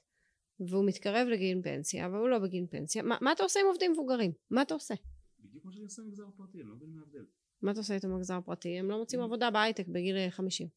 [0.59, 4.31] והוא מתקרב לגיל פנסיה והוא לא בגיל פנסיה מה, מה אתה עושה עם עובדים מבוגרים?
[4.49, 4.95] מה אתה עושה?
[5.39, 7.25] בדיוק כמו שאני עושה במגזר הפרטי אני לא מבין מה ההבדל
[7.61, 8.79] מה אתה עושה איתם במגזר הפרטי?
[8.79, 9.21] הם לא מוצאים.
[9.21, 10.67] עבודה בהייטק בגיל אה, 50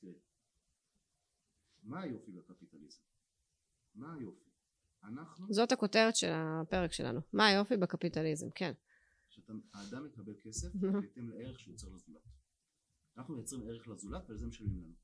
[0.00, 0.12] תראה,
[1.82, 3.00] מה היופי בקפיטליזם?
[3.94, 4.50] מה היופי?
[5.04, 8.72] אנחנו, זאת הכותרת של הפרק שלנו מה היופי בקפיטליזם כן
[9.28, 10.68] שהאדם מקבל כסף.
[10.92, 12.22] בהתאם לערך שהוא יוצר לזולת.
[13.16, 14.94] אנחנו מייצרים ערך לזולת ועל זה משלמים לנו.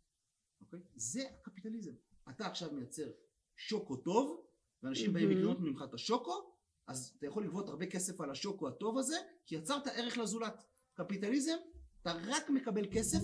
[0.61, 0.81] אוקיי?
[0.95, 1.93] זה הקפיטליזם.
[2.31, 3.11] אתה עכשיו מייצר
[3.57, 4.47] שוקו טוב
[4.83, 5.31] ואנשים באים.
[5.31, 6.53] לקנות ממך את השוקו
[6.87, 9.17] אז אתה יכול לגבות הרבה כסף על השוקו הטוב הזה
[9.47, 10.65] כי יצרת ערך לזולת.
[10.95, 11.57] קפיטליזם
[12.03, 13.19] אתה רק מקבל כסף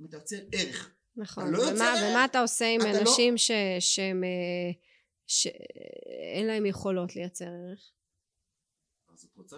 [0.00, 0.94] ואתה יוצר ערך.
[1.16, 2.10] נכון לא ומה, ערך.
[2.10, 4.70] ומה אתה עושה עם אתה לא- אנשים ש, שהם אה,
[5.26, 7.92] שאין להם יכולות לייצר ערך
[9.08, 9.56] אז את רוצה,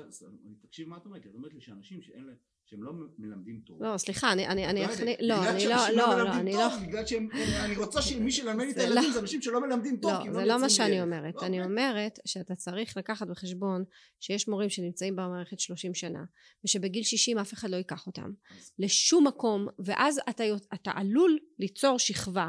[0.60, 2.36] תקשיב מה את אומרת, את אומרת לי שאנשים שאין להם,
[2.70, 3.82] שהם לא מלמדים טוב.
[3.82, 7.06] לא סליחה אני, אני, אני לא אכניס לא אני לא לא לא אני לא בגלל
[7.06, 7.28] שהם,
[7.64, 10.32] אני רוצה שמי שילמד לי את הילדים לא- זה אנשים שלא מלמדים טוב, לא, הם
[10.32, 11.02] זה לא מה שאני.
[11.02, 11.34] אומרת.
[11.34, 11.62] לא, אני.
[11.64, 13.84] אומרת שאתה צריך לקחת בחשבון
[14.20, 16.24] שיש מורים שנמצאים במערכת 30 שנה,
[16.64, 18.30] ושבגיל 60 אף אחד לא ייקח אותם
[18.78, 22.48] לשום מקום, ואז אתה, אתה עלול ליצור שכבה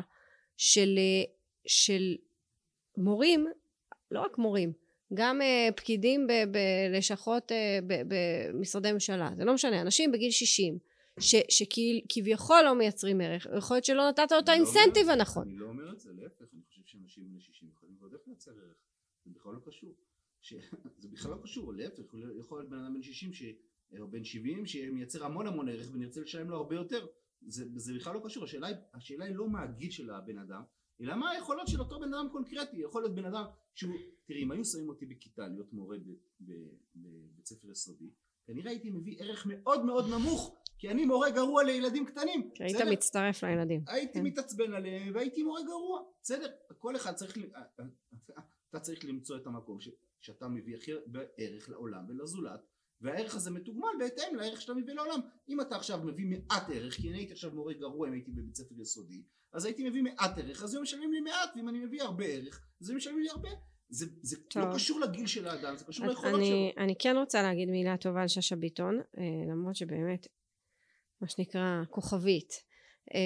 [0.58, 1.32] של, אה,
[1.67, 2.15] של
[2.97, 3.47] מורים,
[4.12, 4.73] לא רק מורים,
[5.13, 7.56] גם uh, פקידים בלשכות uh,
[8.08, 10.78] במשרדי ממשלה, זה לא משנה, אנשים בגיל 60,
[11.50, 15.48] שכביכול לא מייצרים ערך, יכול להיות שלא נתת לו את לא האינסנטיב הנכון.
[15.48, 18.52] אני לא אומר את זה, להפך, אני חושב שאנשים בני 60 יכולים ועוד איך לייצר
[18.52, 18.78] ערך.
[19.26, 19.95] זה בכלל לא קשור.
[20.41, 20.54] ש-
[21.02, 23.43] זה בכלל לא קשור, להפך, יכול יכול להיות בן אדם בן 60 ש...
[24.00, 27.06] או בן 70 שמייצר המון המון ערך ונרצה לשלם לו הרבה יותר.
[27.48, 30.62] זה, זה בכלל לא קשור, השאלה היא, השאלה היא לא מה הגיל של הבן אדם,
[31.02, 33.43] אלא מה היכולות של אותו בן אדם קונקרטי, יכול להיות בן אדם
[33.80, 35.98] שהוא, תראי אם היו שמים אותי בכיתה להיות מורה
[36.96, 38.10] בבית ספר יסודי,
[38.48, 42.92] כנראה הייתי מביא ערך מאוד מאוד נמוך, כי אני מורה גרוע לילדים קטנים, היית בסדר?
[42.92, 43.84] מצטרף לילדים.
[43.88, 44.24] הייתי כן.
[44.26, 46.52] מתעצבן עליהם והייתי מורה גרוע, בסדר?
[46.78, 47.52] כל אחד צריך, ל-
[48.70, 49.89] אתה צריך למצוא את המקום ש,
[50.22, 50.92] שאתה מביא הכי
[51.38, 52.65] ערך לעולם ולזולת
[53.02, 57.10] והערך הזה מתוגמל בהתאם לערך שאתה מביא לעולם אם אתה עכשיו מביא מעט ערך כי
[57.10, 60.63] אני הייתי עכשיו מורה גרוע אם הייתי בבית ספר יסודי אז הייתי מביא מעט ערך
[60.63, 63.50] אז הם משלמים לי מעט ואם אני מביא הרבה ערך אז הם משלמים לי הרבה
[63.89, 64.63] זה, זה טוב.
[64.63, 67.97] לא קשור לגיל של האדם זה קשור ליכולות אני, שלו אני כן רוצה להגיד מילה
[67.97, 70.28] טובה על שאשא ביטון, אה, למרות שבאמת,
[71.21, 72.63] מה שנקרא כוכבית.
[73.13, 73.19] אה,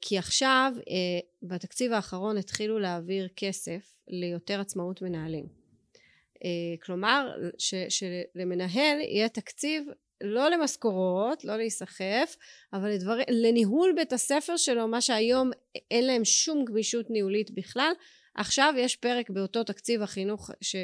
[0.00, 5.64] כי עכשיו, אה, בתקציב האחרון התחילו להעביר כסף ליותר עצמאות מנהלים.
[6.82, 9.86] כלומר, ש, שלמנהל יהיה תקציב
[10.20, 12.36] לא למשכורות, לא להיסחף,
[12.72, 15.50] אבל לדבר, לניהול בית הספר שלו, מה שהיום
[15.90, 17.92] אין להם שום גמישות ניהולית בכלל.
[18.34, 20.76] עכשיו יש פרק באותו תקציב החינוך ש,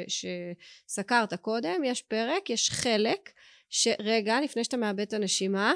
[0.87, 3.29] שסקרת קודם, יש פרק, יש חלק,
[3.69, 5.73] שרגע, לפני שאתה מאבד את הנשימה,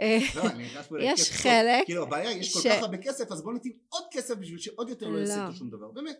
[0.00, 0.42] אה, לא,
[1.00, 1.84] יש חלק.
[1.84, 4.88] כאילו הבעיה יש כל ש- כך הרבה כסף אז בוא ניתן עוד כסף בשביל שעוד
[4.88, 5.42] יותר לא יעשה לא.
[5.46, 6.16] איתו שום דבר באמת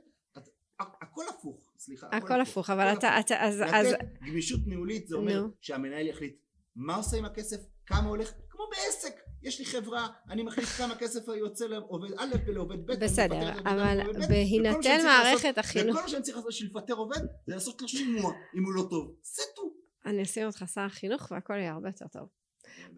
[0.80, 3.20] הכל הפוך סליחה הכל הפוך, אבל אתה.
[3.20, 3.94] אתה, אז,
[4.26, 5.46] גמישות ניהולית זה אומר.
[5.60, 6.36] שהמנהל יחליט
[6.76, 9.20] מה עושה עם הכסף כמה הולך כמו בעסק.
[9.42, 15.00] יש לי חברה אני מחליט כמה כסף יוצא לעובד א' ולעובד ב' בסדר, אבל בהינתן
[15.04, 18.64] מערכת החינוך, וכל מה שאני צריך לעשות בשביל לפטר עובד זה לעשות לו שימוע אם
[18.64, 19.14] הוא לא טוב.
[19.24, 19.62] סטו
[20.06, 22.28] אני אשים אותך שר החינוך והכל יהיה הרבה יותר טוב.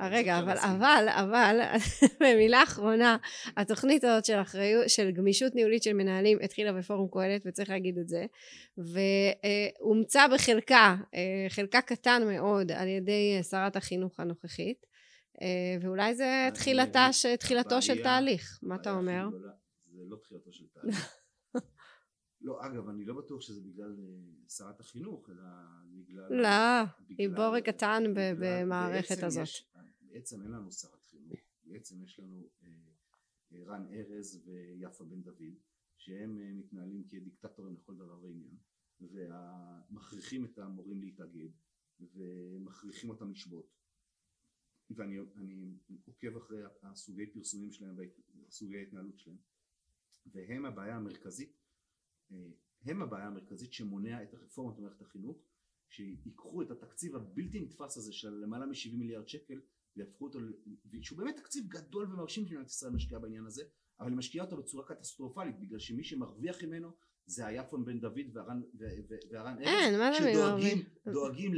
[0.01, 0.59] רגע, אבל.
[0.59, 1.61] אבל, אבל,
[2.21, 3.17] במילה אחרונה,
[3.57, 8.09] התוכנית הזאת של אחריות, של גמישות ניהולית של מנהלים התחילה בפורום קהלת, וצריך להגיד את
[8.09, 8.25] זה,
[8.79, 14.87] ואומצה בחלקה, אה, חלקה קטן מאוד, על ידי אה, שרת החינוך הנוכחית,
[15.83, 19.29] ואולי זה תחילתה, ש- תחילתו של תהליך, מה אתה אומר?
[19.93, 20.97] זה לא תחילתו של תהליך.
[22.41, 25.43] לא, אגב, אני לא בטוח שזה בגלל אה, שרת החינוך, אלא
[25.95, 26.43] בגלל...
[26.43, 26.85] לא,
[27.19, 29.43] היא בורג קטן במערכת הזאת.
[29.43, 29.71] יש-
[30.01, 32.69] בעצם אין לנו שרת חינוך, בעצם יש לנו אה,
[33.53, 35.55] אה, רן ארז ויפה בן דוד,
[35.97, 38.57] שהם אה, מתנהלים כדיקטטורים לכל דבר ועניין,
[39.91, 41.49] ומכריחים את המורים להתאגד,
[42.01, 43.76] ומכריחים אותם לשבות.
[44.91, 47.97] ואני אני עוקב אחרי הסוגי פרסומים שלהם
[48.43, 49.37] והסוגי ההתנהלות שלהם,
[50.27, 51.57] והם הבעיה המרכזית
[52.33, 52.51] אה,
[52.83, 55.45] הם הבעיה המרכזית שמונע את הרפורמה במערכת החינוך
[55.89, 59.61] שיקחו את התקציב הבלתי נתפס הזה של למעלה מ-70 מיליארד שקל
[59.97, 60.39] ויהפכו אותו,
[61.01, 63.63] שהוא באמת תקציב גדול ומרשים שמדינת ישראל משקיעה בעניין הזה
[64.01, 66.97] אבל היא משקיעה אותו בצורה קטסטרופלית בגלל שמי שמרוויח ממנו
[67.27, 68.61] זה היפון בן דוד והרן,
[69.31, 70.83] והרן ארז אין, מה זה מי שדואגים?
[71.13, 71.53] דואגים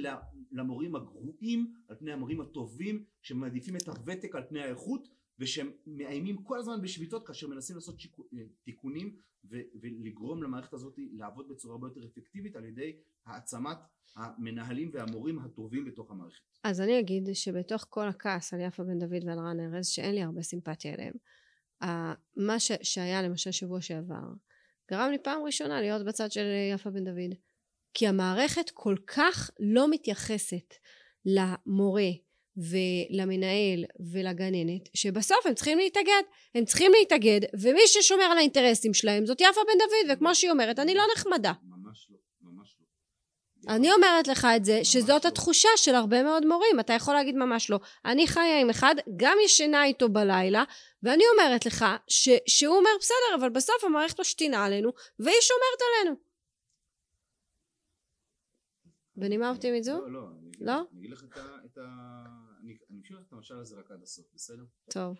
[0.52, 6.58] למורים הגרועים על פני המורים הטובים שמעדיפים את הוותק על פני האיכות ושהם מאיימים כל
[6.58, 9.16] הזמן בשביתות כאשר מנסים לעשות שיקו, אה, תיקונים
[9.50, 13.78] ו- ולגרום למערכת הזאת לעבוד בצורה הרבה יותר אפקטיבית על ידי העצמת
[14.16, 16.40] המנהלים והמורים הטובים בתוך המערכת.
[16.64, 20.22] אז אני אגיד שבתוך כל הכעס על יפה בן דוד ועל רן ארז, שאין לי
[20.22, 21.14] הרבה סימפתיה אליהם,
[22.36, 24.32] מה ש- שהיה למשל שבוע שעבר,
[24.90, 27.34] גרם לי פעם ראשונה להיות בצד של יפה בן דוד.
[27.94, 30.74] כי המערכת כל כך לא מתייחסת
[31.24, 32.10] למורה
[32.56, 36.22] ולמנהל ולגננת, שבסוף הם צריכים להתאגד.
[36.54, 40.78] הם צריכים להתאגד, ומי ששומר על האינטרסים שלהם זאת יפה בן דוד, וכמו שהיא אומרת,
[40.78, 41.52] אני לא נחמדה.
[41.62, 42.86] ממש לא, ממש לא.
[43.68, 45.28] אני אומרת לך את זה, שזאת לא.
[45.28, 46.80] התחושה של הרבה מאוד מורים.
[46.80, 47.80] אתה יכול להגיד ממש לא.
[48.04, 50.64] אני חיה עם אחד, גם ישנה איתו בלילה,
[51.02, 56.16] ואני אומרת לך ש, שהוא אומר בסדר, אבל בסוף המערכת משתינה עלינו, והיא שומרת עלינו.
[59.16, 60.00] בנימה אופטימית זו?
[60.00, 60.28] לא, לא.
[60.60, 60.72] לא?
[60.72, 61.24] אני אגיד לך
[61.64, 62.24] את ה...
[62.60, 64.64] אני אמשיך לך את המשל הזה רק עד הסוף, בסדר?
[64.90, 65.16] טוב.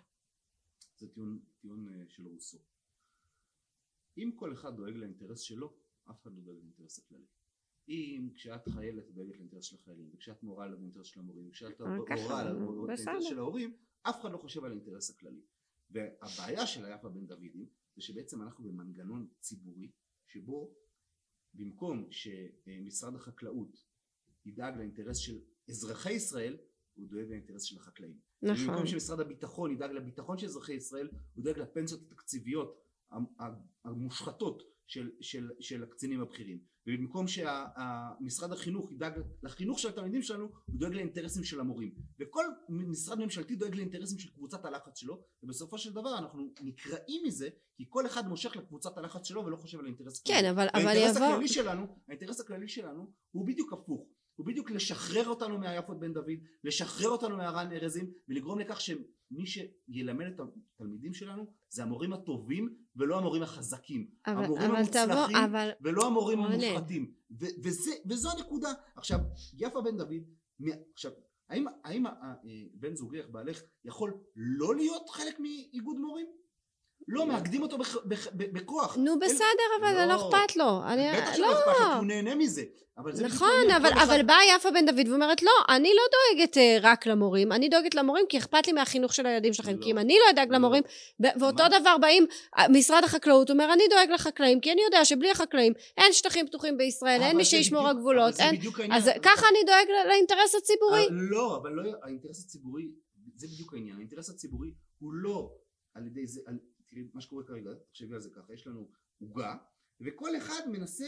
[0.97, 2.59] זה טיעון, טיעון אה, של רוסו.
[4.19, 5.75] אם כל אחד דואג לאינטרס שלו,
[6.11, 7.25] אף אחד לא דואג לאינטרס הכללי.
[7.89, 12.53] אם כשאת חיילת את דואגת לאינטרס של החיילים, וכשאת מורה לאינטרס של המורים, וכשאת מורה
[12.53, 13.25] לאינטרס.
[13.25, 15.41] של ההורים, אף אחד לא חושב על האינטרס הכללי.
[15.91, 19.91] והבעיה של היפה בן דוידים זה שבעצם אנחנו במנגנון ציבורי
[20.27, 20.75] שבו
[21.55, 23.85] במקום שמשרד החקלאות
[24.47, 26.57] ידאג לאינטרס של אזרחי ישראל
[26.95, 28.19] הוא דואג לאינטרס של החקלאים.
[28.43, 28.67] נכון.
[28.67, 32.81] במקום שמשרד הביטחון ידאג לביטחון של אזרחי ישראל, הוא דואג לפנסיות התקציביות
[33.85, 36.65] המושחתות של, של, של הקצינים הבכירים.
[36.89, 41.95] ובמקום שמשרד החינוך ידאג לחינוך של התלמידים שלנו, הוא דואג לאינטרסים של המורים.
[42.21, 47.49] וכל משרד ממשלתי דואג לאינטרסים של קבוצת הלחץ שלו, ובסופו של דבר אנחנו נקרעים מזה,
[47.77, 50.39] כי כל אחד מושך לקבוצת הלחץ שלו ולא חושב על האינטרס הכללי.
[50.41, 51.27] כן, אבל, אבל והאינטרס יבוא...
[51.27, 54.09] הכללי שלנו, האינטרס הכללי שלנו הוא בדיוק הפוך.
[54.35, 58.81] הוא בדיוק לשחרר אותנו מהיפות בן דוד, לשחרר אותנו מהרן ארזים, ולגרום לכך
[59.33, 60.41] שמי שילמד את
[60.75, 64.11] התלמידים שלנו זה המורים הטובים ולא המורים החזקים.
[64.27, 65.71] אבל, המורים אבל תבוא, המוצלחים אבל...
[65.81, 66.39] ולא המורים.
[67.41, 68.73] ו- וזה, וזו הנקודה.
[68.97, 69.19] עכשיו,
[69.55, 70.23] יפה בן דוד,
[70.93, 71.13] עכשיו,
[71.49, 76.27] האם, האם ה- ה- אה, בן זוגך, בעלך, יכול לא להיות חלק מאיגוד מורים?
[77.09, 78.97] לא, מאגדים אותו בכ- בכ- בכוח.
[78.97, 80.29] נו בסדר, אבל זה לא לא.
[80.29, 80.81] אכפת לו.
[81.17, 81.35] בטח לא.
[81.37, 82.63] שלא אכפת לו, כי הוא נהנה מזה.
[83.25, 83.71] נכון,
[84.03, 87.95] אבל, באה יפה בן דוד ואומרת לא, אני לא דואגת אה, רק למורים, אני דואגת
[87.95, 89.83] למורים כי אכפת לי מהחינוך של הילדים שלכם, לא.
[89.83, 90.57] כי אם אני לא אדאג לא.
[90.57, 90.83] למורים,
[91.41, 91.63] ואותו?
[91.81, 92.27] דבר באים,
[92.59, 96.77] אה, משרד החקלאות אומר אני דואג לחקלאים, כי אני יודע שבלי החקלאים אין שטחים פתוחים
[96.77, 98.35] בישראל, אין מי שישמור על גבולות.
[98.93, 101.03] אז ככה אני דואג לאינטרס הציבורי.
[101.03, 102.83] אה, לא, אבל לא, האינטרס הציבורי,
[103.37, 105.51] זה בדיוק העניין, האינטרס הציבורי הוא לא
[105.95, 106.41] על ידי זה,
[106.91, 108.89] תראי מה שקורה כרגע, תחשבי על זה ככה, יש לנו
[109.21, 109.55] עוגה,
[110.01, 111.05] וכל אחד מנסה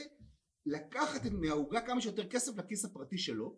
[0.66, 3.56] לקחת מהעוגה כמה שיותר כסף לכיס הפרטי שלו,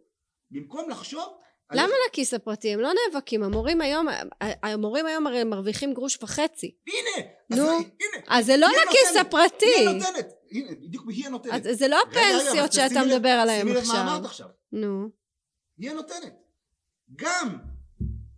[0.50, 2.72] במקום לחשוב על למה איך- לכיס הפרטי?
[2.72, 4.06] הם לא נאבקים, המורים היום,
[4.40, 6.76] המורים היום הרי מרוויחים גרוש וחצי.
[6.86, 9.66] הנה, אז נו, הנה, אז זה לא לכיס נותנת, הפרטי.
[9.66, 11.66] היא הנותנת, הנה, בדיוק היא הנותנת.
[11.66, 14.02] אז זה לא הפנסיות שאתה מדבר עליהן שימי לב מה עכשיו.
[14.02, 15.08] אמרת עכשיו, נו.
[15.78, 16.34] היא הנותנת.
[17.16, 17.58] גם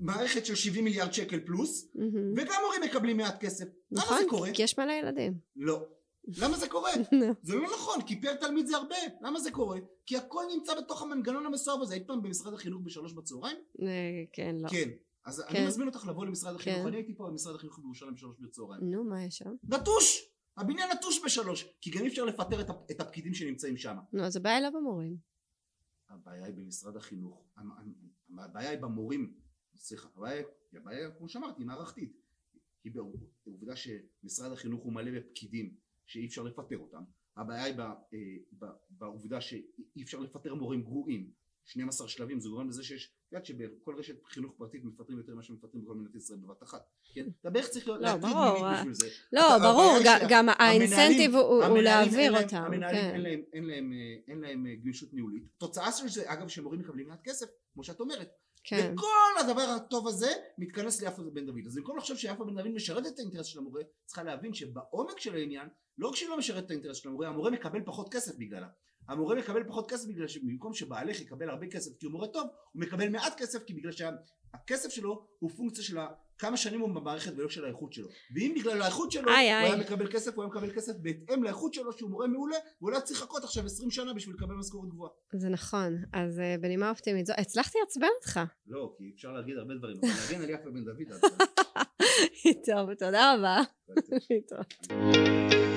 [0.05, 2.33] מערכת של 70 מיליארד שקל פלוס, מהמם.
[2.37, 3.65] וגם הורים מקבלים מעט כסף.
[3.91, 4.53] למה נכון, זה קורה?
[4.53, 5.39] כי יש מלא ילדים.
[5.57, 5.87] לא.
[6.27, 6.91] למה זה קורה?
[7.13, 7.27] נו.
[7.43, 8.97] זה לא נכון, כי פר תלמיד זה הרבה.
[9.21, 9.79] למה זה קורה?
[10.07, 11.95] כי הכל נמצא בתוך המנגנון המסואב הזה.
[11.95, 13.57] היית פעם במשרד החינוך בשלוש בצהריים?
[13.83, 13.87] אה,
[14.33, 14.69] כן, לא.
[14.69, 14.89] כן.
[15.25, 15.57] אז כן.
[15.57, 16.79] אני מזמין אותך לבוא למשרד החינוך.
[16.79, 16.87] כן.
[16.87, 18.91] אני הייתי פה במשרד החינוך בירושלים בשלוש בצהריים.
[18.91, 19.51] נו, מה יש שם?
[19.65, 20.31] נטוש!
[20.57, 21.67] הבניין נטוש בשלוש.
[21.81, 23.97] כי גם אי אפשר לפטר את את הפקידים שנמצאים שם.
[24.13, 25.17] נו, אז הבעיה לא במורים.
[26.11, 27.47] הבעיה היא במשרד החינוך,
[28.39, 29.35] הבעיה היא במורים,
[29.77, 32.13] סליחה, הבעיה, הבעיה כמו שאמרתי, היא מערכתית,
[32.85, 35.75] היא בעוב- בעובדה שמשרד החינוך הוא מלא בפקידים
[36.07, 37.03] שאי אפשר לפטר אותם,
[37.37, 39.63] הבעיה היא אה, בעובדה שאי
[40.03, 41.31] אפשר לפטר מורים גרועים,
[41.67, 45.43] 12 שלבים, זה גורם לזה שיש, את יודעת שבכל רשת חינוך פרטית מפטרים יותר ממה
[45.43, 46.83] שמפטרים בכל מדינת ישראל בבת אחת,
[47.15, 47.27] כן?
[47.41, 49.07] אתה בערך צריך לא, ברור, מינית בשביל זה.
[49.33, 49.99] לא, ברור,
[50.31, 53.63] גם האינסנטיב הוא- להעביר אותם, המנהלים כן.
[53.67, 55.43] להם, אה, אין להם אה, גמישות ניהולית.
[55.59, 58.29] תוצאה של זה, אגב, שמורים מקבלים מעט כסף, כמו שאת אומרת.
[58.65, 58.93] כן.
[58.95, 61.67] וכל הדבר הטוב הזה מתכנס ליפה בן דוד.
[61.67, 65.35] אז במקום לחשוב שיפה בן דוד משרת את האינטרס של המורה, צריכה להבין שבעומק של
[65.35, 68.69] העניין, לא רק שהיא לא משרת את האינטרס של המורה, המורה מקבל פחות כסף בגללה.
[69.09, 72.83] המורה מקבל פחות כסף בגלל שבמקום שבעלך יקבל הרבה כסף כי הוא מורה טוב, הוא
[72.83, 75.99] מקבל מעט כסף כי בגלל שהכסף שלו הוא פונקציה של
[76.39, 78.09] כמה שנים הוא במערכת ולא של האיכות שלו.
[78.35, 79.73] ואם בגלל האיכות שלו איי, הוא איי.
[79.73, 83.01] היה מקבל כסף, הוא היה מקבל כסף בהתאם לאיכות שלו שהוא מורה מעולה, והוא לא
[83.01, 85.11] צריך לחכות עכשיו 20 שנה בשביל לקבל משכורת גבוהה.
[85.35, 85.97] זה נכון.
[86.13, 88.41] אז אה, בנימה אופטימית זו, הצלחתי לעצבן אותך.
[88.67, 91.31] לא, כי אפשר להגיד הרבה דברים, אבל להגן על יפה בן דוד.
[92.67, 93.61] טוב, תודה רבה.